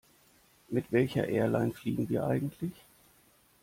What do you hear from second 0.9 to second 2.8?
welcher Airline fliegen wir eigentlich?